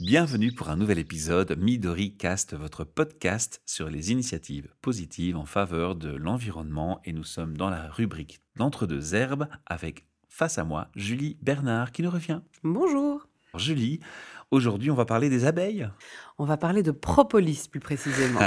Bienvenue 0.00 0.52
pour 0.52 0.70
un 0.70 0.76
nouvel 0.76 1.00
épisode 1.00 1.58
Midori 1.58 2.16
Cast, 2.16 2.54
votre 2.54 2.84
podcast 2.84 3.60
sur 3.66 3.90
les 3.90 4.12
initiatives 4.12 4.72
positives 4.80 5.36
en 5.36 5.44
faveur 5.44 5.96
de 5.96 6.10
l'environnement. 6.10 7.00
Et 7.04 7.12
nous 7.12 7.24
sommes 7.24 7.56
dans 7.56 7.68
la 7.68 7.88
rubrique 7.88 8.38
d'entre-deux 8.54 9.16
herbes 9.16 9.48
avec 9.66 10.06
face 10.28 10.56
à 10.56 10.62
moi 10.62 10.86
Julie 10.94 11.36
Bernard 11.42 11.90
qui 11.90 12.02
nous 12.02 12.10
revient. 12.10 12.42
Bonjour. 12.62 13.27
Julie, 13.56 14.00
aujourd'hui 14.50 14.90
on 14.90 14.94
va 14.94 15.04
parler 15.04 15.28
des 15.28 15.44
abeilles. 15.44 15.88
On 16.38 16.44
va 16.44 16.56
parler 16.56 16.82
de 16.82 16.90
propolis 16.90 17.68
plus 17.70 17.80
précisément. 17.80 18.40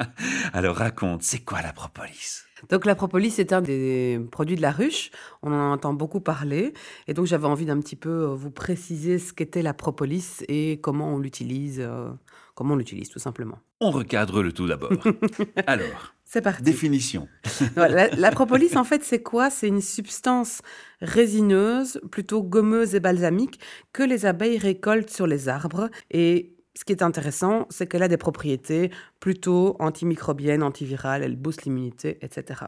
Alors 0.52 0.76
raconte, 0.76 1.22
c'est 1.22 1.44
quoi 1.44 1.62
la 1.62 1.72
propolis? 1.72 2.42
Donc 2.70 2.86
la 2.86 2.94
propolis 2.94 3.30
c'est 3.30 3.52
un 3.52 3.60
des 3.60 4.20
produits 4.30 4.56
de 4.56 4.62
la 4.62 4.72
ruche, 4.72 5.10
on 5.42 5.52
en 5.52 5.72
entend 5.72 5.92
beaucoup 5.92 6.20
parler 6.20 6.72
et 7.06 7.14
donc 7.14 7.26
j'avais 7.26 7.46
envie 7.46 7.66
d'un 7.66 7.80
petit 7.80 7.96
peu 7.96 8.08
euh, 8.08 8.34
vous 8.34 8.50
préciser 8.50 9.18
ce 9.18 9.32
qu'était 9.32 9.62
la 9.62 9.74
propolis 9.74 10.42
et 10.48 10.80
comment 10.80 11.14
on 11.14 11.18
l'utilise, 11.18 11.80
euh, 11.80 12.08
comment 12.54 12.74
on 12.74 12.78
l'utilise 12.78 13.10
tout 13.10 13.18
simplement. 13.18 13.58
On 13.80 13.90
recadre 13.90 14.42
le 14.42 14.52
tout 14.52 14.66
d'abord. 14.66 14.90
Alors, 15.66 16.15
c'est 16.28 16.42
parti. 16.42 16.64
Définition. 16.64 17.28
la, 17.76 18.30
propolis, 18.32 18.76
en 18.76 18.82
fait, 18.82 19.04
c'est 19.04 19.22
quoi? 19.22 19.48
C'est 19.48 19.68
une 19.68 19.80
substance 19.80 20.60
résineuse, 21.00 22.00
plutôt 22.10 22.42
gommeuse 22.42 22.96
et 22.96 23.00
balsamique, 23.00 23.60
que 23.92 24.02
les 24.02 24.26
abeilles 24.26 24.58
récoltent 24.58 25.08
sur 25.08 25.28
les 25.28 25.48
arbres. 25.48 25.88
Et 26.10 26.56
ce 26.76 26.84
qui 26.84 26.92
est 26.92 27.02
intéressant, 27.02 27.66
c'est 27.70 27.86
qu'elle 27.86 28.02
a 28.02 28.08
des 28.08 28.16
propriétés 28.16 28.90
plutôt 29.20 29.76
antimicrobiennes, 29.78 30.64
antivirales, 30.64 31.22
elle 31.22 31.36
booste 31.36 31.62
l'immunité, 31.62 32.18
etc. 32.20 32.64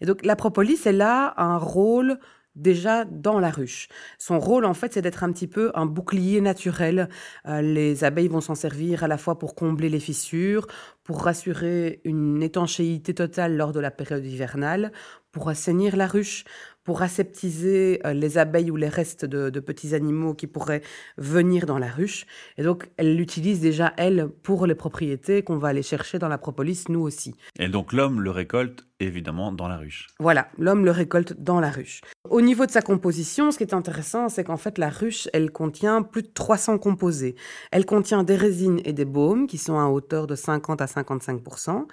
Et 0.00 0.06
donc 0.06 0.24
la 0.24 0.34
propolis, 0.34 0.80
elle 0.86 1.02
a 1.02 1.34
un 1.36 1.58
rôle 1.58 2.18
déjà 2.54 3.04
dans 3.04 3.38
la 3.38 3.50
ruche. 3.50 3.88
Son 4.18 4.38
rôle, 4.38 4.64
en 4.64 4.74
fait, 4.74 4.92
c'est 4.92 5.02
d'être 5.02 5.24
un 5.24 5.32
petit 5.32 5.46
peu 5.46 5.70
un 5.74 5.86
bouclier 5.86 6.40
naturel. 6.40 7.08
Euh, 7.46 7.62
les 7.62 8.04
abeilles 8.04 8.28
vont 8.28 8.40
s'en 8.40 8.54
servir 8.54 9.04
à 9.04 9.08
la 9.08 9.18
fois 9.18 9.38
pour 9.38 9.54
combler 9.54 9.88
les 9.88 10.00
fissures, 10.00 10.66
pour 11.04 11.22
rassurer 11.22 12.00
une 12.04 12.42
étanchéité 12.42 13.14
totale 13.14 13.56
lors 13.56 13.72
de 13.72 13.80
la 13.80 13.90
période 13.90 14.24
hivernale, 14.24 14.92
pour 15.32 15.48
assainir 15.48 15.96
la 15.96 16.06
ruche, 16.06 16.44
pour 16.84 17.02
aseptiser 17.02 18.00
euh, 18.04 18.12
les 18.12 18.38
abeilles 18.38 18.70
ou 18.70 18.76
les 18.76 18.88
restes 18.88 19.24
de, 19.24 19.60
petits 19.60 19.94
animaux 19.94 20.34
qui 20.34 20.46
pourraient 20.46 20.82
venir 21.16 21.66
dans 21.66 21.78
la 21.78 21.88
ruche. 21.88 22.26
Et 22.58 22.62
donc, 22.62 22.90
elle 22.96 23.16
l'utilise 23.16 23.60
déjà, 23.60 23.92
elle, 23.96 24.28
pour 24.42 24.66
les 24.66 24.74
propriétés 24.74 25.42
qu'on 25.42 25.56
va 25.56 25.68
aller 25.68 25.82
chercher 25.82 26.18
dans 26.18 26.28
la 26.28 26.38
propolis, 26.38 26.84
nous 26.88 27.00
aussi. 27.00 27.34
Et 27.58 27.68
donc, 27.68 27.92
l'homme 27.92 28.20
le 28.20 28.30
récolte 28.30 28.86
évidemment 29.04 29.52
dans 29.52 29.68
la 29.68 29.76
ruche. 29.76 30.08
Voilà, 30.18 30.48
l'homme 30.58 30.84
le 30.84 30.90
récolte 30.90 31.34
dans 31.38 31.60
la 31.60 31.70
ruche. 31.70 32.00
Au 32.28 32.40
niveau 32.40 32.66
de 32.66 32.70
sa 32.70 32.82
composition, 32.82 33.50
ce 33.50 33.58
qui 33.58 33.64
est 33.64 33.74
intéressant, 33.74 34.28
c'est 34.28 34.44
qu'en 34.44 34.56
fait, 34.56 34.78
la 34.78 34.88
ruche, 34.88 35.28
elle 35.32 35.50
contient 35.50 36.02
plus 36.02 36.22
de 36.22 36.30
300 36.32 36.78
composés. 36.78 37.34
Elle 37.70 37.84
contient 37.84 38.22
des 38.22 38.36
résines 38.36 38.80
et 38.84 38.92
des 38.92 39.04
baumes 39.04 39.46
qui 39.46 39.58
sont 39.58 39.78
à 39.78 39.86
hauteur 39.86 40.26
de 40.26 40.34
50 40.34 40.80
à 40.80 40.86
55% 40.86 41.86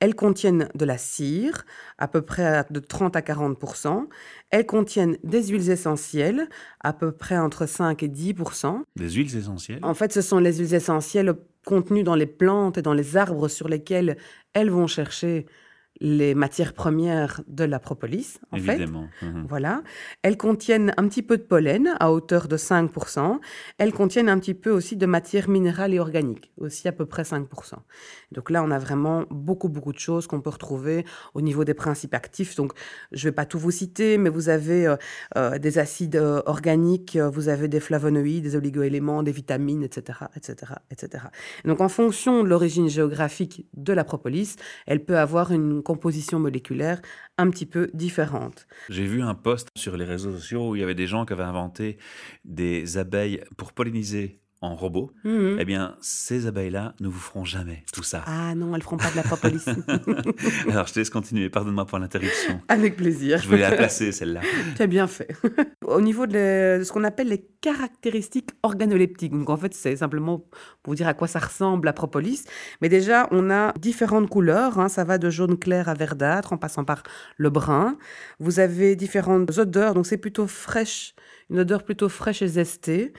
Elles 0.00 0.14
contiennent 0.14 0.68
de 0.74 0.84
la 0.84 0.98
cire, 0.98 1.64
à 1.98 2.08
peu 2.08 2.22
près 2.22 2.64
de 2.70 2.80
30 2.80 3.16
à 3.16 3.20
40% 3.20 4.06
Elles 4.50 4.66
contiennent 4.66 5.18
des 5.24 5.48
huiles 5.48 5.70
essentielles, 5.70 6.48
à 6.80 6.92
peu 6.92 7.12
près 7.12 7.36
entre 7.36 7.66
5 7.66 8.02
et 8.02 8.08
10% 8.08 8.82
Des 8.96 9.10
huiles 9.10 9.36
essentielles? 9.36 9.80
En 9.82 9.94
fait, 9.94 10.12
ce 10.12 10.22
sont 10.22 10.38
les 10.38 10.58
huiles 10.58 10.74
essentielles 10.74 11.34
contenues 11.66 12.02
dans 12.02 12.16
les 12.16 12.26
plantes 12.26 12.78
et 12.78 12.82
dans 12.82 12.94
les 12.94 13.16
arbres 13.16 13.48
sur 13.48 13.68
lesquels 13.68 14.16
elles 14.52 14.70
vont 14.70 14.86
chercher 14.86 15.46
les 16.04 16.34
matières 16.34 16.72
premières 16.72 17.42
de 17.46 17.62
la 17.62 17.78
propolis, 17.78 18.40
en 18.50 18.56
Évidemment. 18.56 19.06
fait. 19.20 19.26
Mhm. 19.26 19.46
Voilà. 19.48 19.82
Elles 20.22 20.36
contiennent 20.36 20.92
un 20.96 21.06
petit 21.06 21.22
peu 21.22 21.36
de 21.36 21.42
pollen 21.44 21.94
à 22.00 22.10
hauteur 22.10 22.48
de 22.48 22.56
5%. 22.56 23.38
Elles 23.78 23.92
contiennent 23.92 24.28
un 24.28 24.38
petit 24.40 24.54
peu 24.54 24.70
aussi 24.70 24.96
de 24.96 25.06
matière 25.06 25.48
minérale 25.48 25.94
et 25.94 26.00
organique, 26.00 26.50
aussi 26.58 26.88
à 26.88 26.92
peu 26.92 27.06
près 27.06 27.22
5%. 27.22 27.76
Donc 28.32 28.50
là, 28.50 28.62
on 28.62 28.70
a 28.70 28.78
vraiment 28.78 29.24
beaucoup, 29.30 29.68
beaucoup 29.68 29.92
de 29.92 29.98
choses 29.98 30.26
qu'on 30.26 30.40
peut 30.40 30.50
retrouver 30.50 31.04
au 31.34 31.40
niveau 31.40 31.64
des 31.64 31.74
principes 31.74 32.14
actifs. 32.14 32.56
Donc, 32.56 32.72
je 33.12 33.26
ne 33.26 33.30
vais 33.30 33.34
pas 33.34 33.46
tout 33.46 33.58
vous 33.58 33.70
citer, 33.70 34.18
mais 34.18 34.30
vous 34.30 34.48
avez 34.48 34.86
euh, 34.86 34.96
euh, 35.36 35.58
des 35.58 35.78
acides 35.78 36.16
euh, 36.16 36.42
organiques, 36.46 37.16
vous 37.16 37.48
avez 37.48 37.68
des 37.68 37.80
flavonoïdes, 37.80 38.42
des 38.42 38.56
oligoéléments, 38.56 39.22
des 39.22 39.32
vitamines, 39.32 39.82
etc., 39.82 40.20
etc., 40.36 40.72
etc. 40.90 41.24
donc, 41.64 41.80
en 41.80 41.88
fonction 41.88 42.42
de 42.42 42.48
l'origine 42.48 42.88
géographique 42.88 43.66
de 43.74 43.92
la 43.92 44.04
propolis, 44.04 44.56
elle 44.86 45.04
peut 45.04 45.18
avoir 45.18 45.52
une 45.52 45.82
composition 45.82 46.38
moléculaire 46.38 47.00
un 47.38 47.50
petit 47.50 47.66
peu 47.66 47.90
différente. 47.94 48.66
J'ai 48.88 49.06
vu 49.06 49.22
un 49.22 49.34
post 49.34 49.68
sur 49.76 49.96
les 49.96 50.04
réseaux 50.04 50.32
sociaux 50.32 50.70
où 50.70 50.76
il 50.76 50.80
y 50.80 50.82
avait 50.82 50.94
des 50.94 51.06
gens 51.06 51.24
qui 51.24 51.32
avaient 51.32 51.42
inventé 51.42 51.98
des 52.44 52.98
abeilles 52.98 53.42
pour 53.56 53.72
polliniser 53.72 54.41
en 54.62 54.76
robot, 54.76 55.10
mhm. 55.24 55.56
eh 55.58 55.64
bien, 55.64 55.96
ces 56.00 56.46
abeilles-là 56.46 56.94
ne 57.00 57.08
vous 57.08 57.18
feront 57.18 57.44
jamais 57.44 57.84
tout 57.92 58.04
ça. 58.04 58.22
Ah 58.26 58.54
non, 58.54 58.74
elles 58.76 58.82
feront 58.82 58.96
pas 58.96 59.10
de 59.10 59.16
la 59.16 59.24
propolis. 59.24 59.64
Alors, 60.70 60.86
je 60.86 60.92
te 60.92 61.00
laisse 61.00 61.10
continuer. 61.10 61.50
Pardonne-moi 61.50 61.84
pour 61.84 61.98
l'interruption. 61.98 62.60
Avec 62.68 62.96
plaisir. 62.96 63.38
Je 63.38 63.48
voulais 63.48 63.62
la 63.62 63.72
placer, 63.72 64.12
celle-là. 64.12 64.40
tu 64.76 64.82
as 64.82 64.86
bien 64.86 65.08
fait. 65.08 65.36
Au 65.84 66.00
niveau 66.00 66.26
de, 66.26 66.80
ce 66.84 66.92
qu'on 66.92 67.02
appelle 67.02 67.28
les 67.28 67.44
caractéristiques 67.60 68.50
organoleptiques, 68.62 69.32
donc 69.32 69.50
en 69.50 69.56
fait, 69.56 69.74
c'est 69.74 69.96
simplement 69.96 70.38
pour 70.82 70.92
vous 70.92 70.94
dire 70.94 71.08
à 71.08 71.14
quoi 71.14 71.26
ça 71.26 71.40
ressemble 71.40 71.86
la 71.86 71.92
propolis. 71.92 72.44
Mais 72.80 72.88
déjà, 72.88 73.26
on 73.32 73.50
a 73.50 73.72
différentes 73.80 74.30
couleurs. 74.30 74.78
Hein. 74.78 74.88
Ça 74.88 75.02
va 75.02 75.18
de 75.18 75.28
jaune 75.28 75.58
clair 75.58 75.88
à 75.88 75.94
verdâtre, 75.94 76.52
en 76.52 76.56
passant 76.56 76.84
par 76.84 77.02
le 77.36 77.50
brun. 77.50 77.98
Vous 78.38 78.60
avez 78.60 78.94
différentes 78.94 79.58
odeurs, 79.58 79.94
donc 79.94 80.06
c'est 80.06 80.18
plutôt 80.18 80.46
fraîche, 80.46 81.16
une 81.50 81.58
odeur 81.58 81.82
plutôt 81.82 82.08
fraîche 82.08 82.42
et 82.42 82.48
zestée. 82.48 83.12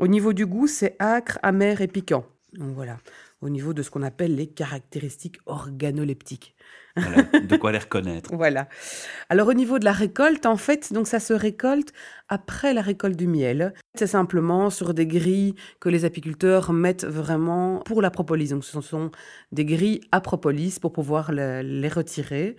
Au 0.00 0.08
niveau 0.08 0.32
du 0.32 0.46
goût, 0.46 0.66
c'est 0.66 0.96
acre, 0.98 1.38
amer 1.42 1.82
et 1.82 1.86
piquant. 1.86 2.24
Donc 2.54 2.74
voilà, 2.74 2.96
au 3.42 3.48
niveau 3.48 3.72
de 3.72 3.82
ce 3.82 3.90
qu'on 3.90 4.02
appelle 4.02 4.34
les 4.34 4.46
caractéristiques 4.46 5.38
organoleptiques. 5.46 6.54
Voilà, 6.96 7.22
de 7.22 7.56
quoi 7.56 7.72
les 7.72 7.78
reconnaître. 7.78 8.30
voilà. 8.34 8.68
Alors 9.28 9.48
au 9.48 9.54
niveau 9.54 9.78
de 9.78 9.84
la 9.84 9.92
récolte, 9.92 10.44
en 10.44 10.56
fait, 10.56 10.92
donc 10.92 11.06
ça 11.06 11.20
se 11.20 11.32
récolte 11.32 11.92
après 12.28 12.74
la 12.74 12.82
récolte 12.82 13.16
du 13.16 13.26
miel. 13.26 13.74
C'est 13.94 14.08
simplement 14.08 14.70
sur 14.70 14.92
des 14.92 15.06
grilles 15.06 15.54
que 15.78 15.88
les 15.88 16.04
apiculteurs 16.04 16.72
mettent 16.72 17.04
vraiment 17.04 17.78
pour 17.80 18.02
la 18.02 18.10
propolis. 18.10 18.48
Donc 18.48 18.64
ce 18.64 18.80
sont 18.80 19.10
des 19.52 19.64
grilles 19.64 20.00
à 20.12 20.20
propolis 20.20 20.78
pour 20.80 20.92
pouvoir 20.92 21.32
les 21.32 21.88
retirer. 21.88 22.56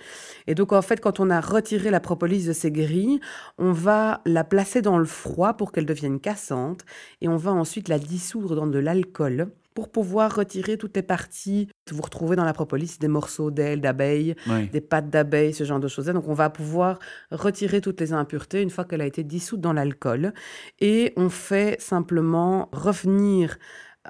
Et 0.47 0.56
donc 0.56 0.72
en 0.72 0.81
fait, 0.81 1.02
quand 1.02 1.20
on 1.20 1.30
a 1.30 1.41
retiré 1.41 1.91
la 1.91 2.00
propolis 2.00 2.46
de 2.46 2.53
ces 2.53 2.72
grilles, 2.72 3.20
on 3.58 3.74
va 3.74 4.22
la 4.25 4.44
placer 4.44 4.81
dans 4.81 4.97
le 4.97 5.06
froid 5.06 5.53
pour 5.53 5.72
qu'elle 5.72 5.86
devienne 5.86 6.20
cassante 6.20 6.86
et 7.22 7.28
on 7.28 7.38
va 7.38 7.52
ensuite 7.52 7.90
la 7.90 8.00
dissoudre 8.00 8.56
dans 8.56 8.68
de 8.68 8.80
l'alcool 8.80 9.52
pour 9.74 9.92
pouvoir 9.92 10.36
retirer 10.36 10.78
toutes 10.78 10.96
les 10.96 11.02
parties. 11.02 11.70
Vous 11.92 12.02
retrouvez 12.02 12.36
dans 12.36 12.44
la 12.44 12.54
propolis 12.54 12.98
des 13.00 13.08
morceaux 13.08 13.52
d'ailes 13.52 13.82
d'abeilles, 13.82 14.36
des 14.72 14.82
pattes 14.82 15.09
d'abeilles, 15.09 15.54
ce 15.54 15.64
genre 15.64 15.80
de 15.80 15.88
choses. 15.88 16.06
Donc 16.06 16.28
on 16.28 16.34
va 16.34 16.50
pouvoir 16.50 17.00
retirer 17.32 17.82
toutes 17.82 18.00
les 18.00 18.14
impuretés 18.14 18.62
une 18.62 18.70
fois 18.70 18.86
qu'elle 18.86 19.02
a 19.02 19.06
été 19.06 19.24
dissoute 19.24 19.62
dans 19.62 19.74
l'alcool. 19.74 20.34
Et 20.80 21.14
on 21.16 21.30
fait 21.30 21.80
simplement 21.82 22.70
revenir 22.72 23.58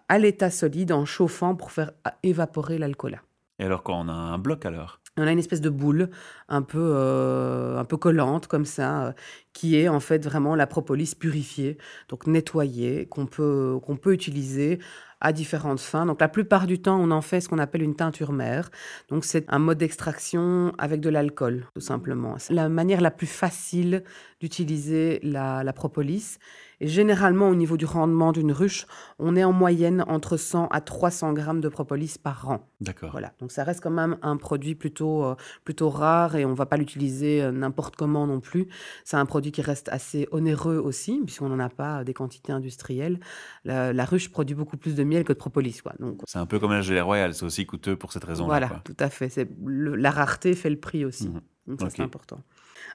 à 0.08 0.18
l'état 0.18 0.50
solide 0.50 0.92
en 0.92 1.06
chauffant 1.06 1.56
pour 1.56 1.72
faire 1.72 1.92
évaporer 2.24 2.78
l'alcool. 2.78 3.22
Et 3.60 3.66
alors 3.66 3.84
quand 3.84 4.00
on 4.00 4.10
a 4.10 4.14
un 4.14 4.38
bloc 4.38 4.66
alors? 4.66 5.02
On 5.18 5.28
a 5.28 5.32
une 5.32 5.40
espèce 5.40 5.60
de 5.60 5.70
boule 5.70 6.10
un 6.48 6.62
peu, 6.62 6.80
euh, 6.96 7.78
un 7.78 7.84
peu 7.84 7.98
collante 7.98 8.48
comme 8.48 8.64
ça, 8.64 9.08
euh, 9.08 9.12
qui 9.52 9.76
est 9.76 9.90
en 9.90 10.00
fait 10.00 10.24
vraiment 10.24 10.56
la 10.56 10.68
propolis 10.68 11.16
purifiée, 11.16 11.78
donc 12.08 12.28
nettoyée, 12.28 13.08
qu'on 13.08 13.26
peut, 13.26 13.78
qu'on 13.84 13.98
peut 13.98 14.14
utiliser 14.14 14.80
à 15.22 15.32
différentes 15.32 15.80
fins. 15.80 16.06
Donc 16.06 16.20
la 16.20 16.28
plupart 16.28 16.68
du 16.68 16.82
temps, 16.82 17.00
on 17.00 17.12
en 17.12 17.22
fait 17.22 17.42
ce 17.42 17.48
qu'on 17.48 17.60
appelle 17.60 17.84
une 17.84 17.96
teinture 17.96 18.34
mère. 18.34 18.70
Donc 19.10 19.24
c'est 19.24 19.46
un 19.48 19.60
mode 19.60 19.78
d'extraction 19.78 20.74
avec 20.78 21.00
de 21.00 21.10
l'alcool, 21.10 21.66
tout 21.74 21.82
simplement. 21.82 22.36
C'est 22.40 22.54
la 22.54 22.68
manière 22.68 23.02
la 23.02 23.12
plus 23.12 23.28
facile 23.28 24.04
d'utiliser 24.40 25.20
la, 25.24 25.64
la 25.64 25.74
propolis. 25.74 26.40
Et 26.82 26.88
généralement, 26.88 27.48
au 27.48 27.54
niveau 27.54 27.78
du 27.78 27.86
rendement 27.86 28.32
d'une 28.32 28.52
ruche, 28.52 28.88
on 29.20 29.36
est 29.36 29.44
en 29.44 29.54
moyenne 29.54 30.04
entre 30.08 30.36
100 30.36 30.68
à 30.70 30.82
300 30.82 31.34
grammes 31.34 31.62
de 31.62 31.70
propolis 31.70 32.18
par 32.18 32.50
an. 32.50 32.68
D'accord. 32.82 33.12
Voilà. 33.12 33.34
Donc 33.40 33.52
ça 33.52 33.64
reste 33.64 33.84
quand 33.84 33.92
même 33.92 34.18
un 34.24 34.36
produit 34.36 34.74
plutôt, 34.74 35.24
euh, 35.24 35.36
plutôt 35.64 35.90
rare 35.90 36.36
et 36.36 36.44
on 36.44 36.50
ne 36.50 36.56
va 36.56 36.66
pas 36.66 36.78
l'utiliser 36.78 37.44
euh, 37.44 37.52
n'importe 37.52 37.96
comment 37.96 38.26
non 38.26 38.40
plus. 38.40 38.68
C'est 39.04 39.16
un 39.16 39.28
produit 39.28 39.52
qui 39.52 39.62
reste 39.62 39.90
assez 39.90 40.28
onéreux 40.32 40.78
aussi, 40.78 41.22
puisqu'on 41.24 41.50
n'en 41.50 41.60
a 41.60 41.70
pas 41.70 42.04
des 42.04 42.16
quantités 42.16 42.52
industrielles. 42.52 43.20
La, 43.64 44.06
ruche 44.06 44.32
produit 44.32 44.56
beaucoup 44.56 44.78
plus 44.78 44.96
de 44.96 45.04
miel 45.04 45.24
que 45.24 45.34
de 45.34 45.38
propolis. 45.38 45.82
Quoi. 45.84 45.94
Donc, 46.00 46.22
c'est 46.26 46.40
un 46.40 46.48
peu 46.48 46.58
comme 46.58 46.72
la 46.72 46.82
gelée 46.82 47.00
royale, 47.00 47.36
c'est 47.36 47.46
aussi 47.46 47.68
coûteux 47.68 47.96
pour 47.96 48.12
cette 48.12 48.24
raison-là. 48.24 48.48
Voilà, 48.48 48.82
tout 48.84 48.98
à 49.00 49.12
fait. 49.12 49.30
C'est 49.30 49.48
la 49.64 50.10
rareté 50.10 50.56
fait 50.56 50.72
le 50.72 50.80
prix 50.80 51.06
aussi. 51.06 51.30
Mhm. 51.30 51.42
Donc 51.68 51.82
ça, 51.82 51.90
c'est 51.92 52.02
important. 52.02 52.42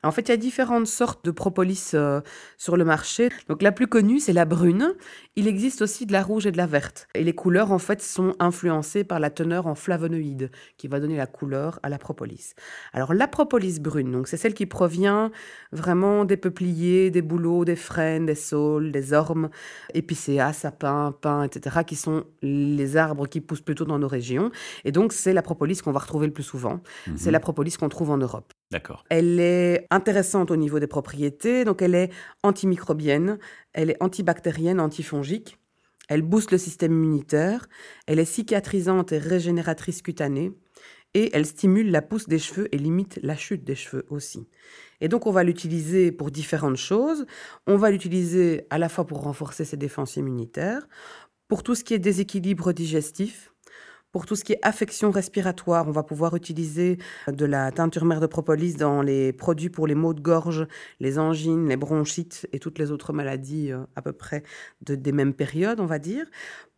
En 0.02 0.10
fait, 0.12 0.22
il 0.22 0.30
y 0.30 0.34
a 0.34 0.36
différentes 0.36 0.86
sortes 0.86 1.24
de 1.24 1.30
propolis 1.30 1.92
euh, 1.94 2.20
sur 2.58 2.76
le 2.76 2.84
marché. 2.84 3.28
Donc 3.48 3.62
la 3.62 3.72
plus 3.72 3.86
connue, 3.86 4.20
c'est 4.20 4.32
la 4.32 4.44
brune. 4.44 4.94
Il 5.36 5.48
existe 5.48 5.82
aussi 5.82 6.06
de 6.06 6.12
la 6.12 6.22
rouge 6.22 6.46
et 6.46 6.52
de 6.52 6.56
la 6.56 6.66
verte. 6.66 7.08
Et 7.14 7.24
les 7.24 7.34
couleurs, 7.34 7.72
en 7.72 7.78
fait, 7.78 8.00
sont 8.02 8.34
influencées 8.38 9.04
par 9.04 9.20
la 9.20 9.30
teneur 9.30 9.66
en 9.66 9.74
flavonoïdes, 9.74 10.50
qui 10.78 10.88
va 10.88 11.00
donner 11.00 11.16
la 11.16 11.26
couleur 11.26 11.80
à 11.82 11.88
la 11.88 11.98
propolis. 11.98 12.54
Alors 12.92 13.14
la 13.14 13.28
propolis 13.28 13.80
brune, 13.80 14.12
donc 14.12 14.28
c'est 14.28 14.36
celle 14.36 14.54
qui 14.54 14.66
provient 14.66 15.30
vraiment 15.72 16.24
des 16.24 16.36
peupliers, 16.36 17.10
des 17.10 17.22
bouleaux, 17.22 17.64
des 17.64 17.76
frênes, 17.76 18.26
des 18.26 18.34
saules, 18.34 18.92
des 18.92 19.12
ormes, 19.12 19.50
épicéas, 19.94 20.52
sapins, 20.52 21.12
pins, 21.20 21.42
etc., 21.44 21.78
qui 21.86 21.96
sont 21.96 22.24
les 22.42 22.96
arbres 22.96 23.26
qui 23.26 23.40
poussent 23.40 23.60
plutôt 23.60 23.84
dans 23.84 23.98
nos 23.98 24.08
régions. 24.08 24.50
Et 24.84 24.92
donc 24.92 25.12
c'est 25.12 25.32
la 25.32 25.42
propolis 25.42 25.80
qu'on 25.82 25.92
va 25.92 26.00
retrouver 26.00 26.26
le 26.26 26.32
plus 26.32 26.42
souvent. 26.42 26.80
C'est 27.16 27.26
Mhm. 27.26 27.32
la 27.32 27.40
propolis 27.40 27.76
qu'on 27.76 27.88
trouve 27.88 28.10
en 28.10 28.18
Europe. 28.18 28.52
Elle 29.10 29.38
est 29.40 29.86
intéressante 29.90 30.50
au 30.50 30.56
niveau 30.56 30.80
des 30.80 30.86
propriétés, 30.86 31.64
donc 31.64 31.82
elle 31.82 31.94
est 31.94 32.10
antimicrobienne, 32.42 33.38
elle 33.72 33.90
est 33.90 34.02
antibactérienne, 34.02 34.80
antifongique, 34.80 35.58
elle 36.08 36.22
booste 36.22 36.50
le 36.50 36.58
système 36.58 36.92
immunitaire, 36.92 37.68
elle 38.06 38.18
est 38.18 38.24
cicatrisante 38.24 39.12
et 39.12 39.18
régénératrice 39.18 40.02
cutanée, 40.02 40.52
et 41.14 41.30
elle 41.32 41.46
stimule 41.46 41.90
la 41.90 42.02
pousse 42.02 42.28
des 42.28 42.38
cheveux 42.38 42.68
et 42.74 42.78
limite 42.78 43.18
la 43.22 43.36
chute 43.36 43.64
des 43.64 43.74
cheveux 43.74 44.04
aussi. 44.10 44.46
Et 45.00 45.08
donc 45.08 45.26
on 45.26 45.30
va 45.30 45.44
l'utiliser 45.44 46.12
pour 46.12 46.30
différentes 46.30 46.76
choses. 46.76 47.24
On 47.66 47.76
va 47.76 47.90
l'utiliser 47.90 48.66
à 48.68 48.76
la 48.76 48.90
fois 48.90 49.06
pour 49.06 49.22
renforcer 49.22 49.64
ses 49.64 49.78
défenses 49.78 50.16
immunitaires, 50.16 50.86
pour 51.48 51.62
tout 51.62 51.74
ce 51.74 51.84
qui 51.84 51.94
est 51.94 51.98
déséquilibre 51.98 52.72
digestif, 52.72 53.54
pour 54.16 54.24
tout 54.24 54.34
ce 54.34 54.44
qui 54.44 54.54
est 54.54 54.58
affection 54.62 55.10
respiratoire, 55.10 55.86
on 55.86 55.90
va 55.90 56.02
pouvoir 56.02 56.34
utiliser 56.36 56.96
de 57.30 57.44
la 57.44 57.70
teinture 57.70 58.06
mère 58.06 58.18
de 58.18 58.26
propolis 58.26 58.74
dans 58.74 59.02
les 59.02 59.34
produits 59.34 59.68
pour 59.68 59.86
les 59.86 59.94
maux 59.94 60.14
de 60.14 60.22
gorge, 60.22 60.66
les 61.00 61.18
angines, 61.18 61.68
les 61.68 61.76
bronchites 61.76 62.48
et 62.54 62.58
toutes 62.58 62.78
les 62.78 62.90
autres 62.92 63.12
maladies 63.12 63.72
euh, 63.72 63.80
à 63.94 64.00
peu 64.00 64.12
près 64.14 64.42
de- 64.86 64.94
des 64.94 65.12
mêmes 65.12 65.34
périodes, 65.34 65.80
on 65.80 65.84
va 65.86 65.98
dire. 65.98 66.24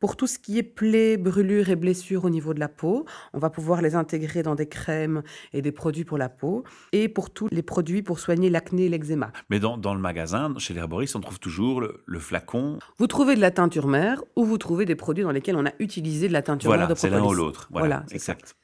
Pour 0.01 0.17
tout 0.17 0.29
ce 0.29 0.39
qui 0.39 0.59
est 0.59 0.63
plaies, 0.65 1.17
brûlures 1.17 1.71
et 1.71 1.77
blessures 1.77 2.25
au 2.25 2.31
niveau 2.31 2.55
de 2.55 2.61
la 2.61 2.69
peau, 2.69 3.05
on 3.33 3.39
va 3.41 3.51
pouvoir 3.51 3.83
les 3.83 3.95
intégrer 3.97 4.43
dans 4.45 4.55
des 4.55 4.69
crèmes 4.69 5.23
et 5.53 5.61
des 5.63 5.73
produits 5.73 6.05
pour 6.05 6.19
la 6.19 6.29
peau. 6.29 6.63
Et 6.93 7.09
pour 7.09 7.31
tous 7.31 7.49
les 7.51 7.63
produits 7.63 8.03
pour 8.03 8.19
soigner 8.21 8.49
l'acné 8.49 8.87
et 8.87 8.89
l'eczéma. 8.89 9.33
Mais 9.51 9.59
dans, 9.59 9.77
dans 9.77 9.95
le 9.95 10.01
magasin, 10.01 10.55
chez 10.59 10.73
l'herboriste, 10.75 11.15
on 11.17 11.21
trouve 11.21 11.41
toujours 11.41 11.81
le, 11.81 12.03
le 12.07 12.19
flacon. 12.21 12.79
Vous 12.99 13.09
trouvez 13.09 13.35
de 13.35 13.41
la 13.41 13.51
teinture 13.51 13.89
mère 13.89 14.23
ou 14.37 14.45
vous 14.45 14.59
trouvez 14.59 14.85
des 14.85 14.95
produits 14.97 15.25
dans 15.25 15.33
lesquels 15.33 15.57
on 15.57 15.67
a 15.67 15.73
utilisé 15.81 16.27
de 16.29 16.33
la 16.33 16.43
teinture 16.43 16.71
mère 16.79 16.89
de 16.89 16.95
propolis. 16.95 17.28
L'autre. 17.33 17.69
Voilà, 17.71 17.87
Voilà, 17.87 18.05
c'est 18.09 18.19
ça. 18.19 18.33
exact. 18.33 18.57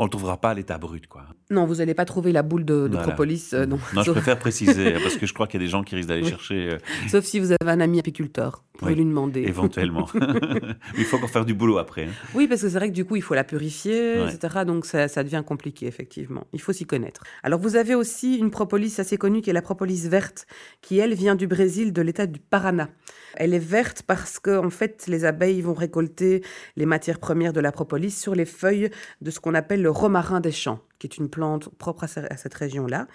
On 0.00 0.04
le 0.04 0.10
trouvera 0.10 0.40
pas 0.40 0.50
à 0.50 0.54
l'état 0.54 0.76
brut, 0.76 1.06
quoi. 1.06 1.22
Non, 1.50 1.66
vous 1.66 1.76
n'allez 1.76 1.94
pas 1.94 2.04
trouver 2.04 2.32
la 2.32 2.42
boule 2.42 2.64
de, 2.64 2.88
de 2.88 2.92
Voilà. 2.94 3.02
propolis. 3.06 3.50
euh, 3.52 3.64
non. 3.64 3.78
Non, 3.94 4.02
je 4.02 4.10
préfère 4.10 4.38
préciser, 4.40 4.92
parce 5.02 5.16
que 5.16 5.24
je 5.24 5.32
crois 5.32 5.46
qu'il 5.46 5.60
y 5.60 5.62
a 5.62 5.66
des 5.66 5.70
gens 5.70 5.84
qui 5.84 5.94
risquent 5.94 6.08
d'aller 6.08 6.22
Oui. 6.24 6.30
chercher 6.30 6.68
euh, 6.72 6.78
Sauf 7.08 7.24
si 7.24 7.38
vous 7.38 7.52
avez 7.52 7.70
un 7.70 7.80
ami 7.80 8.00
apiculteur, 8.00 8.64
vous 8.72 8.78
pouvez 8.80 8.90
Oui, 8.92 8.98
lui 8.98 9.04
demander. 9.04 9.42
éventuellement. 9.42 10.08
Il 10.98 11.04
faut 11.04 11.16
encore 11.18 11.30
faire 11.30 11.44
du 11.44 11.54
boulot 11.54 11.78
après. 11.78 12.06
hein. 12.06 12.12
Oui, 12.34 12.48
parce 12.48 12.62
que 12.62 12.68
c'est 12.68 12.76
vrai 12.78 12.88
que 12.88 12.94
du 12.94 13.04
coup, 13.04 13.14
il 13.14 13.22
faut 13.22 13.34
la 13.34 13.44
purifier, 13.44 14.20
Ouais. 14.20 14.34
etc. 14.34 14.64
Donc 14.66 14.84
ça, 14.84 15.06
ça 15.06 15.22
devient 15.22 15.44
compliqué, 15.46 15.86
effectivement. 15.86 16.46
Il 16.52 16.60
faut 16.60 16.72
s'y 16.72 16.86
connaître. 16.86 17.22
Alors 17.44 17.60
vous 17.60 17.76
avez 17.76 17.94
aussi 17.94 18.36
une 18.38 18.50
propolis 18.50 18.98
assez 18.98 19.16
connue 19.16 19.42
qui 19.42 19.50
est 19.50 19.54
la 19.54 19.62
propolis 19.62 20.08
verte, 20.08 20.46
qui 20.82 20.98
elle 20.98 21.14
vient 21.14 21.36
du 21.36 21.46
Brésil, 21.46 21.92
de 21.92 22.02
l'état 22.02 22.26
du 22.26 22.40
Paraná. 22.40 22.88
Elle 23.36 23.54
est 23.54 23.58
verte 23.58 24.02
parce 24.06 24.40
que 24.40 24.56
en 24.58 24.70
fait, 24.70 25.04
les 25.08 25.24
abeilles 25.24 25.60
vont 25.60 25.74
récolter 25.74 26.42
les 26.76 26.86
matières 26.86 27.18
premières 27.20 27.52
de 27.52 27.60
la 27.60 27.70
propolis 27.72 28.10
sur 28.10 28.34
les 28.34 28.44
feuilles 28.44 28.90
de 29.20 29.30
ce 29.30 29.38
qu'on 29.40 29.54
appelle 29.54 29.83
le 29.84 29.90
romarin 29.90 30.40
des 30.40 30.50
champs, 30.50 30.80
qui 30.98 31.06
est 31.06 31.18
une 31.18 31.28
plante 31.28 31.68
propre 31.76 32.04
à 32.04 32.08
ce- 32.08 32.20
à 32.32 32.36
cette 32.36 32.54
région-là, 32.54 33.06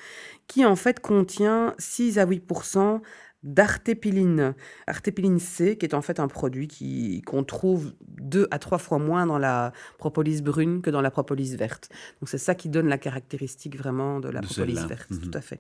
qui 0.47 0.63
en 0.65 0.75
fait 0.75 0.99
contient 0.99 1.73
6 1.79 2.19
à 2.19 2.25
8% 2.25 3.01
d'artépiline, 3.41 4.53
artépiline 4.85 5.39
C, 5.39 5.77
qui 5.77 5.85
est 5.85 5.95
en 5.95 6.01
fait 6.01 6.19
un 6.19 6.27
produit 6.27 7.21
qu'on 7.25 7.43
trouve 7.43 7.93
deux 8.29 8.47
à 8.51 8.59
trois 8.59 8.77
fois 8.77 8.99
moins 8.99 9.25
dans 9.25 9.37
la 9.39 9.73
propolis 9.97 10.41
brune 10.41 10.81
que 10.81 10.89
dans 10.89 11.01
la 11.01 11.11
propolis 11.11 11.55
verte. 11.55 11.89
Donc 12.21 12.29
c'est 12.29 12.37
ça 12.37 12.53
qui 12.55 12.69
donne 12.69 12.87
la 12.87 12.97
caractéristique 12.97 13.75
vraiment 13.77 14.19
de 14.19 14.29
la 14.29 14.41
De 14.41 14.45
propolis 14.45 14.75
verte, 14.87 15.09
Mhm. 15.11 15.19
tout 15.21 15.31
à 15.37 15.41
fait. 15.41 15.59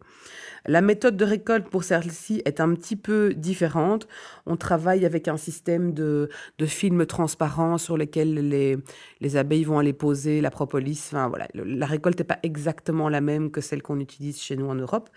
La 0.65 0.81
méthode 0.81 1.15
de 1.17 1.25
récolte 1.25 1.67
pour 1.69 1.83
celle-ci 1.83 2.41
est 2.45 2.59
un 2.59 2.73
petit 2.75 2.95
peu 2.97 3.33
différente. 3.33 4.07
On 4.45 4.57
travaille 4.57 5.05
avec 5.05 5.27
un 5.27 5.37
système 5.37 5.93
de, 5.93 6.29
de 6.57 6.65
films 6.65 7.05
transparents 7.05 7.77
sur 7.77 7.95
lesquels 7.97 8.33
les, 8.49 8.77
les 9.21 9.37
abeilles 9.37 9.63
vont 9.63 9.79
aller 9.79 9.93
poser 9.93 10.41
la 10.41 10.51
propolis. 10.51 11.01
Enfin, 11.11 11.27
voilà, 11.29 11.47
le- 11.53 11.63
la 11.63 11.85
récolte 11.85 12.19
n'est 12.19 12.25
pas 12.25 12.39
exactement 12.43 13.07
la 13.09 13.21
même 13.21 13.51
que 13.51 13.61
celle 13.61 13.81
qu'on 13.81 13.99
utilise 13.99 14.39
chez 14.41 14.55
nous 14.57 14.67
en 14.67 14.75
Europe. 14.75 15.09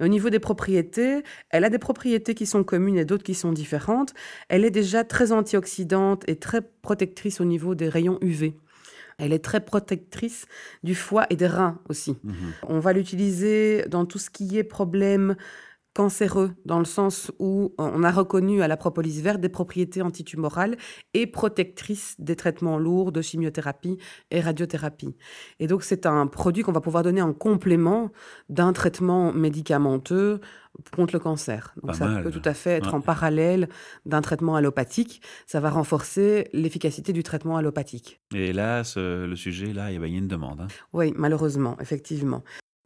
Au 0.00 0.06
niveau 0.08 0.30
des 0.30 0.38
propriétés, 0.38 1.22
elle 1.50 1.64
a 1.64 1.70
des 1.70 1.78
propriétés 1.78 2.34
qui 2.34 2.46
sont 2.46 2.62
communes 2.64 2.96
et 2.96 3.04
d'autres 3.04 3.24
qui 3.24 3.34
sont 3.34 3.52
différentes. 3.52 4.14
Elle 4.48 4.64
est 4.64 4.70
déjà 4.70 5.02
très 5.04 5.32
antioxydante 5.32 6.22
et 6.28 6.36
très 6.36 6.60
protectrice 6.94 7.40
au 7.40 7.44
niveau 7.44 7.74
des 7.74 7.88
rayons 7.88 8.18
UV. 8.20 8.54
Elle 9.18 9.32
est 9.32 9.42
très 9.42 9.60
protectrice 9.64 10.46
du 10.84 10.94
foie 10.94 11.26
et 11.28 11.34
des 11.34 11.48
reins 11.48 11.80
aussi. 11.88 12.16
Mhm. 12.22 12.34
On 12.68 12.78
va 12.78 12.92
l'utiliser 12.92 13.84
dans 13.88 14.06
tout 14.06 14.18
ce 14.18 14.30
qui 14.30 14.58
est 14.58 14.62
problème 14.62 15.34
cancéreux, 15.94 16.50
dans 16.64 16.80
le 16.80 16.84
sens 16.84 17.30
où 17.38 17.72
on 17.78 18.02
a 18.02 18.10
reconnu 18.10 18.62
à 18.62 18.68
la 18.68 18.76
propolis 18.76 19.20
verte 19.22 19.40
des 19.40 19.48
propriétés 19.48 20.02
antitumorales 20.02 20.76
et 21.14 21.26
protectrices 21.26 22.16
des 22.18 22.34
traitements 22.36 22.78
lourds 22.78 23.12
de 23.12 23.22
chimiothérapie 23.22 23.98
et 24.30 24.40
radiothérapie. 24.40 25.16
Et 25.60 25.66
donc 25.68 25.84
c'est 25.84 26.04
un 26.06 26.26
produit 26.26 26.62
qu'on 26.64 26.72
va 26.72 26.80
pouvoir 26.80 27.04
donner 27.04 27.22
en 27.22 27.32
complément 27.32 28.10
d'un 28.48 28.72
traitement 28.72 29.32
médicamenteux 29.32 30.40
contre 30.96 31.14
le 31.14 31.20
cancer. 31.20 31.72
Donc 31.76 31.92
Pas 31.92 31.96
ça 31.98 32.06
mal. 32.06 32.24
peut 32.24 32.32
tout 32.32 32.42
à 32.44 32.54
fait 32.54 32.70
être 32.70 32.88
Ouais. 32.88 32.94
en 32.94 33.00
parallèle 33.00 33.68
d'un 34.04 34.20
traitement 34.20 34.56
allopathique. 34.56 35.22
Ça 35.46 35.60
va 35.60 35.70
renforcer 35.70 36.48
l'efficacité 36.52 37.12
du 37.12 37.22
traitement 37.22 37.56
allopathique. 37.56 38.20
Et 38.34 38.52
là, 38.52 38.82
ce- 38.82 39.24
le 39.26 39.36
sujet, 39.36 39.72
là, 39.72 39.92
il 39.92 40.00
y 40.00 40.02
a 40.02 40.06
une 40.08 40.26
demande. 40.26 40.62
hein. 40.62 40.66
Oui, 40.92 41.14
malheureusement, 41.16 41.76
effectivement. 41.80 42.42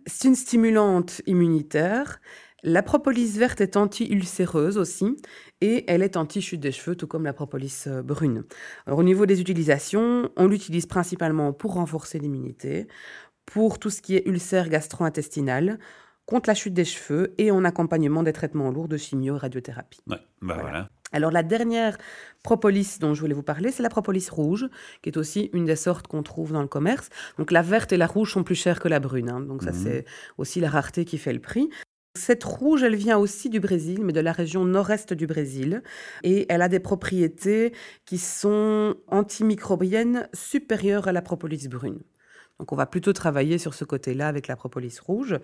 C'est 0.07 0.29
une 0.29 0.35
stimulante 0.35 1.23
immunitaire. 1.27 2.21
La 2.65 2.83
propolis 2.83 3.39
verte 3.39 3.61
est 3.61 3.77
anti-ulcéreuse 3.77 4.79
aussi 4.79 5.17
et 5.61 5.85
elle 5.87 6.03
est 6.03 6.17
anti-chute 6.17 6.61
des 6.61 6.73
cheveux, 6.73 6.97
tout 6.97 7.07
comme 7.07 7.25
la 7.25 7.33
propolis 7.33 7.85
euh, 7.87 8.03
brune. 8.03 8.45
Alors, 8.87 8.99
au 8.99 9.05
niveau 9.05 9.27
des 9.27 9.41
utilisations, 9.41 10.29
on 10.37 10.47
l'utilise 10.49 10.87
principalement 10.87 11.53
pour 11.53 11.75
renforcer 11.75 12.19
l'immunité, 12.19 12.89
pour 13.47 13.79
tout 13.79 13.91
ce 13.91 14.03
qui 14.03 14.17
est 14.17 14.27
ulcère 14.27 14.69
gastro-intestinal, 14.69 15.79
contre 16.27 16.51
la 16.51 16.55
chute 16.55 16.75
des 16.75 16.85
cheveux 16.85 17.33
et 17.39 17.51
en 17.53 17.65
accompagnement 17.65 18.23
des 18.25 18.33
traitements 18.33 18.71
lourds 18.71 18.89
de 18.89 18.97
chimio 18.97 19.37
et 19.37 19.39
radiothérapie. 19.39 20.01
Ouais, 20.09 20.17
bah 20.43 20.55
Voilà. 20.55 20.63
voilà. 20.63 20.89
Alors 21.11 21.31
la 21.31 21.43
dernière 21.43 21.97
propolis 22.43 22.99
dont 23.01 23.15
je 23.15 23.21
voulais 23.23 23.33
vous 23.33 23.43
parler, 23.43 23.71
c'est 23.73 23.83
la 23.83 23.89
propolis 23.89 24.29
rouge, 24.31 24.67
qui 25.01 25.09
est 25.09 25.17
aussi 25.17 25.49
une 25.55 25.65
des 25.65 25.75
sortes 25.77 26.07
qu'on 26.07 26.23
trouve 26.23 26.53
dans 26.53 26.61
le 26.61 26.69
commerce. 26.69 27.09
Donc 27.39 27.51
la 27.51 27.63
verte 27.63 27.93
et 27.93 27.97
la 27.97 28.07
rouge 28.07 28.33
sont 28.35 28.45
plus 28.45 28.57
chères 28.57 28.79
que 28.79 28.89
la 28.89 29.01
brune, 29.01 29.31
hein. 29.31 29.41
donc 29.41 29.63
ça 29.63 29.71
Mhm. 29.71 29.77
c'est 29.83 30.05
aussi 30.37 30.61
la 30.61 30.69
rareté 30.69 31.07
qui 31.07 31.17
fait 31.17 31.33
le 31.33 31.41
prix. 31.41 31.71
Cette 32.19 32.45
rouge, 32.45 32.83
elle 32.83 32.97
vient 32.97 33.17
aussi 33.19 33.49
du 33.49 33.61
Brésil, 33.61 34.01
mais 34.05 34.13
de 34.13 34.21
la 34.21 34.33
région 34.33 34.65
nord-est 34.65 35.13
du 35.15 35.27
Brésil, 35.27 35.83
et 36.25 36.47
elle 36.49 36.63
a 36.63 36.69
des 36.69 36.81
propriétés 36.81 37.73
qui 38.05 38.19
sont 38.19 38.97
antimicrobiennes 39.09 40.29
supérieures 40.35 41.09
à 41.09 41.13
la 41.13 41.23
propolis 41.23 41.69
brune. 41.69 42.01
Donc 42.59 42.73
on 42.73 42.77
va 42.77 42.87
plutôt 42.87 43.13
travailler 43.13 43.57
sur 43.59 43.73
ce 43.75 43.85
côté-là 43.85 44.27
avec 44.29 44.49
la 44.49 44.57
propolis 44.57 44.99
rouge. 45.01 45.39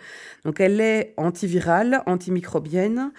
Donc 0.45 0.61
elle 0.61 0.81
est 0.81 1.15
antivirale, 1.17 2.03
antimicrobienne. 2.07 3.13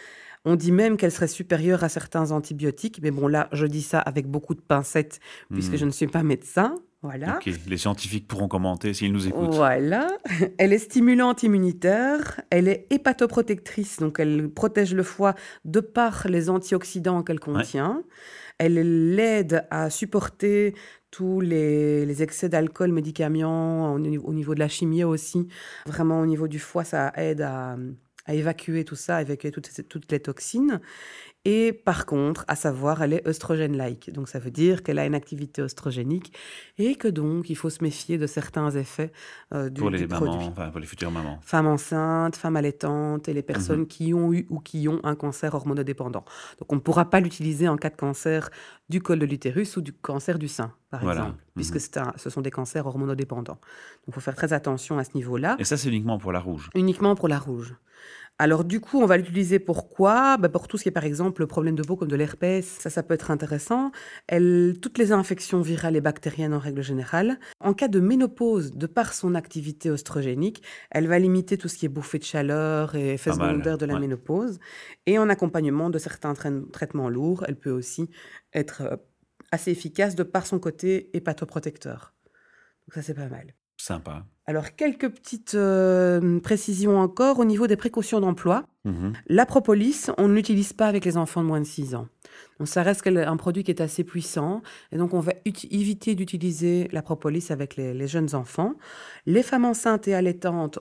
On 0.44 0.56
dit 0.56 0.72
même 0.72 0.98
qu'elle 0.98 1.12
serait 1.12 1.28
supérieure 1.28 1.84
à 1.84 1.90
certains 1.90 2.32
antibiotiques, 2.32 3.00
mais 3.02 3.12
bon 3.12 3.28
là, 3.28 3.48
je 3.54 3.66
dis 3.66 3.82
ça 3.82 4.00
avec 4.00 4.28
beaucoup 4.28 4.54
de 4.54 4.62
pincettes 4.62 5.20
puisque 5.54 5.74
Mhm. 5.74 5.78
je 5.78 5.86
ne 5.86 5.92
suis 5.92 6.08
pas 6.08 6.24
médecin. 6.24 6.76
Voilà. 7.06 7.40
Les 7.68 7.78
scientifiques 7.78 8.28
pourront 8.28 8.48
commenter 8.48 8.94
s'ils 8.94 9.14
nous 9.14 9.28
écoutent. 9.28 9.54
Voilà. 9.54 10.08
Elle 10.58 10.74
est 10.74 10.80
stimulante 10.80 11.44
immunitaire, 11.44 12.42
elle 12.50 12.68
est 12.68 12.88
hépatoprotectrice, 12.90 14.00
donc 14.00 14.20
elle 14.20 14.50
protège 14.50 14.94
le 14.94 15.04
foie 15.04 15.36
de 15.66 15.80
par 15.80 16.28
les 16.28 16.50
antioxydants 16.50 17.24
qu'elle 17.24 17.40
contient. 17.40 18.04
Elle 18.58 19.16
l'aide 19.16 19.68
à 19.70 19.90
supporter 19.90 20.74
tous 21.12 21.42
les, 21.42 22.06
les 22.06 22.24
excès 22.24 22.50
d'alcool, 22.50 22.92
médicaments, 22.92 23.94
au 23.94 24.00
niveau, 24.00 24.28
au 24.28 24.34
niveau 24.34 24.56
de 24.56 24.60
la 24.60 24.68
chimie 24.68 25.04
aussi. 25.04 25.48
Vraiment, 25.86 26.22
au 26.22 26.26
niveau 26.26 26.48
du 26.48 26.60
foie, 26.60 26.84
ça 26.84 27.12
aide 27.16 27.42
à, 27.42 27.78
à 28.26 28.34
évacuer 28.34 28.84
tout 28.84 28.96
ça, 28.96 29.18
à 29.18 29.22
évacuer 29.22 29.52
toutes, 29.52 29.70
toutes 29.88 30.12
les 30.12 30.20
toxines. 30.20 30.82
Et 31.48 31.74
par 31.74 32.08
contre, 32.08 32.44
à 32.48 32.56
savoir, 32.56 33.04
elle 33.04 33.14
est 33.14 33.28
œstrogène-like. 33.28 34.12
Donc 34.12 34.28
ça 34.28 34.40
veut 34.40 34.50
dire 34.50 34.82
qu'elle 34.82 34.98
a 34.98 35.06
une 35.06 35.14
activité 35.14 35.62
œstrogénique 35.62 36.34
et 36.80 36.96
que 36.96 37.08
donc 37.08 37.52
il 37.52 37.56
faut 37.56 37.70
se 37.70 37.84
méfier 37.84 38.18
de 38.18 38.25
certains 38.25 38.72
effets 38.72 39.12
euh, 39.54 39.70
du, 39.70 39.80
Pour 39.80 39.92
les 39.92 40.00
du 40.00 40.08
mamans, 40.08 40.25
produit. 40.25 40.48
enfin 40.48 40.70
pour 40.72 40.80
les 40.80 40.88
futures 40.88 41.12
mamans. 41.12 41.38
Femmes 41.42 41.68
enceintes, 41.68 42.36
femmes 42.36 42.56
allaitantes 42.56 43.30
et 43.30 43.34
les 43.34 43.44
personnes 43.44 43.82
Mhm. 43.82 43.88
qui 43.88 44.14
ont 44.16 44.34
eu 44.34 44.48
ou 44.50 44.60
qui 44.60 44.88
ont 44.90 45.00
un 45.04 45.16
cancer 45.16 45.54
hormonodépendant. 45.54 46.25
Donc 46.60 46.72
on 46.74 46.75
ne 46.75 46.82
pourra 46.82 47.10
pas 47.12 47.20
l'utiliser 47.20 47.68
en 47.68 47.78
cas 47.78 47.92
de 47.92 47.96
cancer 47.96 48.50
du 48.90 49.00
col 49.02 49.20
de 49.20 49.25
l'utérus 49.28 49.78
ou 49.78 49.82
du 49.82 49.94
cancer 49.94 50.40
du 50.40 50.48
sein, 50.48 50.72
par 50.90 51.02
Voilà. 51.04 51.22
exemple, 51.22 51.40
puisque 51.56 51.75
Mhm. 51.75 51.80
c'est 51.80 51.98
un- 51.98 52.14
ce 52.18 52.30
sont 52.32 52.42
des 52.42 52.52
cancers 52.52 52.86
hormonodépendants. 52.88 53.54
Donc, 53.54 54.08
il 54.08 54.14
faut 54.14 54.20
faire 54.20 54.36
très 54.36 54.54
attention 54.54 54.98
à 54.98 55.04
ce 55.04 55.12
niveau-là. 55.16 55.56
Et 55.60 55.64
ça, 55.64 55.78
c'est 55.78 55.90
uniquement 55.90 56.18
pour 56.18 56.32
la 56.32 56.40
rouge. 56.40 56.70
Uniquement 56.75 57.14
pour 57.16 57.28
la 57.28 57.38
rouge. 57.40 57.75
Alors 58.38 58.65
du 58.65 58.82
coup, 58.82 59.00
on 59.00 59.06
va 59.06 59.15
l'utiliser 59.15 59.60
pour 59.60 59.89
quoi? 59.89 60.36
Ben, 60.38 60.50
Pour 60.50 60.68
tout 60.68 60.77
ce 60.77 60.84
qui 60.84 60.89
est 60.89 60.92
par 60.92 61.06
exemple 61.06 61.42
le 61.42 61.48
problème 61.48 61.75
de 61.75 61.84
peau 61.84 61.96
comme 61.96 62.10
de 62.10 62.15
l'herpès, 62.18 62.65
ça, 62.65 62.89
ça 62.89 63.01
peut 63.01 63.13
être 63.13 63.32
intéressant. 63.32 63.92
Elle, 64.27 64.75
toutes 64.82 64.98
les 64.98 65.13
infections 65.13 65.62
virales 65.62 65.96
et 65.96 66.01
bactériennes 66.01 66.54
en 66.54 66.60
règle 66.60 66.82
générale. 66.82 67.39
En 67.62 67.74
cas 67.74 67.88
de 67.88 68.01
ménopause, 68.01 68.72
de 68.72 68.88
par 68.88 69.13
son 69.13 69.36
activité 69.36 69.89
oestrogénique, 69.89 70.62
elle 70.92 71.08
va 71.08 71.18
limiter 71.18 71.58
tout 71.58 71.70
ce 71.70 71.77
qui 71.77 71.86
est 71.86 71.89
bouffée 71.89 72.20
de 72.20 72.25
chaleur 72.25 72.96
et 72.96 73.13
effets 73.13 73.32
secondaires 73.32 73.77
de 73.77 73.86
la 73.86 73.94
ouais. 73.94 74.01
ménopause. 74.01 74.60
Et 75.06 75.18
en 75.18 75.30
accompagnement 75.30 75.89
de 75.89 75.98
certains 75.98 76.34
traitements 76.34 77.10
lourds, 77.10 77.46
elle 77.48 77.58
peut 77.58 77.72
aussi 77.72 78.10
être 78.54 78.82
euh, 78.82 78.98
assez 79.51 79.72
efficace 79.72 80.15
de 80.15 80.24
par 80.24 80.46
son 80.46 80.60
côté 80.60 81.10
hépatoprotecteur. 81.15 82.13
Donc 82.88 82.96
ça, 82.96 83.01
c'est 83.01 83.13
pas 83.13 83.30
mal. 83.30 83.56
Sympa. 83.86 84.25
Alors, 84.48 84.75
quelques 84.75 85.10
petites 85.10 85.54
euh, 85.54 86.39
précisions 86.39 86.98
encore 86.98 87.38
au 87.38 87.46
niveau 87.46 87.68
des 87.68 87.75
précautions 87.75 88.20
d'emploi. 88.20 88.63
Mhm. 88.84 89.13
La 89.27 89.46
propolis, 89.46 90.08
on 90.18 90.27
ne 90.27 90.34
l'utilise 90.34 90.74
pas 90.74 90.88
avec 90.88 91.06
les 91.06 91.18
enfants 91.18 91.44
de 91.44 91.48
moins 91.48 91.60
de 91.60 91.65
6 91.65 91.94
ans. 91.94 92.08
Donc, 92.58 92.68
ça 92.68 92.82
reste 92.82 93.06
un 93.06 93.38
produit 93.38 93.63
qui 93.63 93.70
est 93.70 93.82
assez 93.82 94.04
puissant. 94.04 94.63
Et 94.92 94.98
donc, 94.98 95.13
on 95.13 95.20
va 95.20 95.34
éviter 95.46 96.15
d'utiliser 96.15 96.88
la 96.94 97.04
propolis 97.04 97.51
avec 97.51 97.75
les, 97.75 97.94
les 97.94 98.08
jeunes 98.08 98.34
enfants. 98.34 98.74
Les 99.27 99.44
femmes 99.44 99.65
enceintes 99.65 100.08
et 100.08 100.15
allaitantes, 100.15 100.80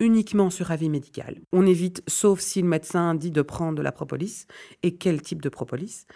uniquement 0.00 0.50
sur 0.50 0.70
avis 0.70 0.90
médical. 0.90 1.40
On 1.50 1.64
évite, 1.64 2.02
sauf 2.06 2.40
si 2.40 2.60
le 2.60 2.68
médecin 2.68 3.14
dit 3.14 3.30
de 3.30 3.40
prendre 3.40 3.78
de 3.78 3.82
la 3.82 3.92
propolis 3.92 4.46
et 4.82 4.96
quel 4.96 5.22
type 5.22 5.40
de 5.40 5.48
propolis. 5.48 6.06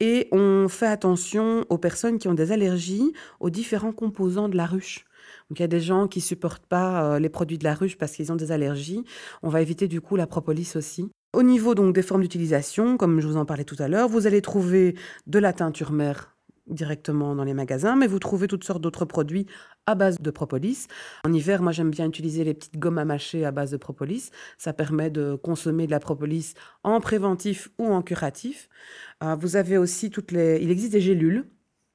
Et 0.00 0.28
on 0.30 0.68
fait 0.68 0.86
attention 0.86 1.64
aux 1.70 1.78
personnes 1.78 2.18
qui 2.18 2.28
ont 2.28 2.34
des 2.34 2.52
allergies 2.52 3.14
aux 3.38 3.50
différents 3.50 3.92
composants 3.92 4.50
de 4.50 4.56
la 4.58 4.66
ruche. 4.66 5.06
Donc 5.50 5.58
il 5.58 5.62
y 5.62 5.64
a 5.64 5.68
des 5.68 5.80
gens 5.80 6.06
qui 6.06 6.20
supportent 6.20 6.66
pas 6.66 7.02
euh, 7.02 7.18
les 7.18 7.28
produits 7.28 7.58
de 7.58 7.64
la 7.64 7.74
ruche 7.74 7.98
parce 7.98 8.12
qu'ils 8.12 8.30
ont 8.30 8.36
des 8.36 8.52
allergies. 8.52 9.04
On 9.42 9.48
va 9.48 9.60
éviter 9.60 9.88
du 9.88 10.00
coup 10.00 10.14
la 10.14 10.28
propolis 10.28 10.76
aussi. 10.76 11.10
Au 11.32 11.42
niveau 11.42 11.74
donc 11.74 11.94
des 11.94 12.02
formes 12.02 12.22
d'utilisation, 12.22 12.96
comme 12.96 13.20
je 13.20 13.26
vous 13.26 13.36
en 13.36 13.44
parlais 13.44 13.64
tout 13.64 13.76
à 13.80 13.88
l'heure, 13.88 14.08
vous 14.08 14.26
allez 14.26 14.42
trouver 14.42 14.94
de 15.26 15.38
la 15.38 15.52
teinture 15.52 15.92
mère 15.92 16.36
directement 16.68 17.34
dans 17.34 17.44
les 17.44 17.54
magasins, 17.54 17.96
mais 17.96 18.06
vous 18.06 18.18
trouvez 18.20 18.46
toutes 18.46 18.64
sortes 18.64 18.80
d'autres 18.80 19.04
produits 19.04 19.46
à 19.86 19.94
base 19.94 20.20
de 20.20 20.30
propolis. 20.30 20.86
En 21.24 21.32
hiver, 21.32 21.62
moi 21.62 21.72
j'aime 21.72 21.90
bien 21.90 22.06
utiliser 22.06 22.44
les 22.44 22.54
petites 22.54 22.78
gommes 22.78 22.98
à 22.98 23.04
mâcher 23.04 23.44
à 23.44 23.50
base 23.50 23.72
de 23.72 23.76
propolis. 23.76 24.30
Ça 24.56 24.72
permet 24.72 25.10
de 25.10 25.34
consommer 25.34 25.86
de 25.86 25.90
la 25.90 26.00
propolis 26.00 26.54
en 26.84 27.00
préventif 27.00 27.70
ou 27.78 27.86
en 27.86 28.02
curatif. 28.02 28.68
Euh, 29.22 29.34
vous 29.34 29.56
avez 29.56 29.78
aussi 29.78 30.10
toutes 30.10 30.30
les... 30.30 30.60
Il 30.62 30.70
existe 30.70 30.92
des 30.92 31.00
gélules. 31.00 31.44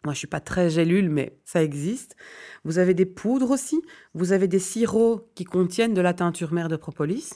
Moi, 0.06 0.14
je 0.14 0.20
suis 0.20 0.28
pas 0.28 0.40
très 0.40 0.70
gélule, 0.70 1.10
mais 1.10 1.36
ça 1.46 1.64
existe. 1.64 2.16
Vous 2.64 2.78
avez 2.78 2.94
des 2.94 3.08
poudres 3.08 3.50
aussi. 3.50 3.82
Vous 4.14 4.34
avez 4.34 4.48
des 4.48 4.60
sirops 4.60 5.28
qui 5.34 5.46
contiennent 5.46 5.96
de 5.96 6.02
la 6.02 6.14
teinture 6.14 6.54
mère 6.54 6.70
de 6.70 6.76
propolis. 6.76 7.32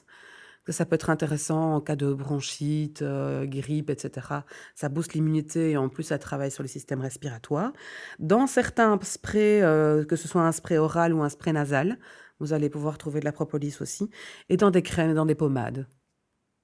Ça 0.68 0.86
peut 0.86 0.94
être 0.94 1.10
intéressant 1.10 1.74
en 1.74 1.82
cas 1.82 1.96
de 1.96 2.14
bronchite, 2.14 3.02
euh, 3.02 3.48
grippe, 3.48 3.90
etc. 3.90 4.28
Ça 4.76 4.88
booste 4.88 5.14
l'immunité 5.14 5.72
et 5.72 5.78
en 5.78 5.90
plus, 5.90 6.04
ça 6.04 6.20
travaille 6.20 6.52
sur 6.52 6.62
le 6.62 6.70
système 6.70 7.02
respiratoire. 7.02 7.74
Dans 8.20 8.46
certains 8.46 9.00
sprays, 9.02 9.64
euh, 9.64 10.06
que 10.06 10.16
ce 10.16 10.28
soit 10.28 10.44
un 10.44 10.52
spray 10.52 10.78
oral 10.78 11.16
ou 11.16 11.24
un 11.24 11.30
spray 11.30 11.54
nasal, 11.54 11.98
vous 12.40 12.54
allez 12.54 12.70
pouvoir 12.70 13.00
trouver 13.00 13.20
de 13.20 13.26
la 13.26 13.32
propolis 13.32 13.82
aussi. 13.82 14.12
Et 14.50 14.58
dans 14.58 14.70
des 14.70 14.84
crèmes 14.84 15.16
dans 15.16 15.26
des 15.26 15.34
pommades. 15.34 15.88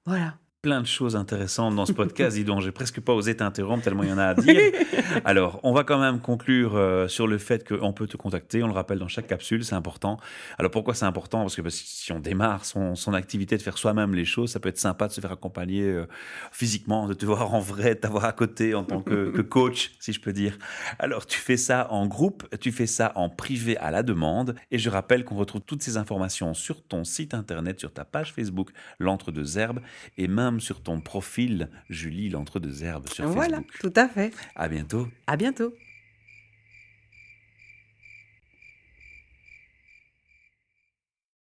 Voilà. 0.04 0.38
Plein 0.66 0.80
de 0.80 0.86
choses 0.88 1.14
intéressantes 1.14 1.76
dans 1.76 1.86
ce 1.86 1.92
podcast, 2.02 2.36
dis 2.36 2.42
donc, 2.42 2.60
j'ai 2.60 2.72
presque 2.72 3.00
pas 3.00 3.12
osé 3.12 3.36
t'interrompre 3.36 3.84
tellement 3.84 4.02
il 4.02 4.08
y 4.08 4.12
en 4.12 4.18
a 4.18 4.24
à 4.24 4.34
dire. 4.34 4.72
Alors, 5.24 5.60
on 5.62 5.72
va 5.72 5.84
quand 5.84 6.00
même 6.00 6.18
conclure 6.18 6.74
euh, 6.74 7.06
sur 7.06 7.28
le 7.28 7.38
fait 7.38 7.64
qu'on 7.64 7.92
peut 7.92 8.08
te 8.08 8.16
contacter, 8.16 8.64
on 8.64 8.66
le 8.66 8.72
rappelle 8.72 8.98
dans 8.98 9.06
chaque 9.06 9.28
capsule, 9.28 9.64
c'est 9.64 9.76
important. 9.76 10.18
Alors 10.58 10.72
pourquoi 10.72 10.94
c'est 10.94 11.04
important? 11.04 11.42
Parce 11.42 11.54
que 11.54 11.62
bah, 11.62 11.70
si 11.70 12.10
on 12.10 12.18
démarre 12.18 12.64
son, 12.64 12.96
son 12.96 13.14
activité 13.14 13.56
de 13.56 13.62
faire 13.62 13.78
soi-même 13.78 14.12
les 14.12 14.24
choses, 14.24 14.50
ça 14.50 14.58
peut 14.58 14.68
être 14.68 14.80
sympa 14.80 15.06
de 15.06 15.12
se 15.12 15.20
faire 15.20 15.30
accompagner 15.30 15.84
euh, 15.84 16.08
physiquement, 16.50 17.06
de 17.06 17.14
te 17.14 17.24
voir 17.24 17.54
en 17.54 17.60
vrai, 17.60 17.94
de 17.94 18.00
t'avoir 18.00 18.24
à 18.24 18.32
côté 18.32 18.74
en 18.74 18.82
tant 18.82 19.02
que, 19.02 19.30
que 19.30 19.42
coach, 19.42 19.92
si 20.00 20.12
je 20.12 20.20
peux 20.20 20.32
dire. 20.32 20.58
Alors 20.98 21.26
tu 21.26 21.38
fais 21.38 21.56
ça 21.56 21.86
en 21.92 22.08
groupe, 22.08 22.42
tu 22.58 22.72
fais 22.72 22.88
ça 22.88 23.12
en 23.14 23.28
privé 23.28 23.76
à 23.76 23.92
la 23.92 24.02
demande, 24.02 24.56
et 24.72 24.78
je 24.78 24.90
rappelle 24.90 25.24
qu'on 25.24 25.36
retrouve 25.36 25.60
toutes 25.60 25.84
ces 25.84 25.96
informations 25.96 26.54
sur 26.54 26.82
ton 26.82 27.04
site 27.04 27.34
internet, 27.34 27.78
sur 27.78 27.92
ta 27.92 28.04
page 28.04 28.32
Facebook, 28.32 28.70
l'entre-deux 28.98 29.58
herbes, 29.58 29.78
et 30.18 30.26
même 30.26 30.55
sur 30.60 30.82
ton 30.82 31.00
profil, 31.00 31.68
Julie, 31.90 32.28
l'entre-deux 32.28 32.84
herbes 32.84 33.08
sur 33.08 33.26
Voilà, 33.28 33.58
Facebook. 33.58 33.78
tout 33.80 33.92
à 33.96 34.08
fait. 34.08 34.32
À 34.54 34.68
bientôt. 34.68 35.08
À 35.26 35.36
bientôt. 35.36 35.74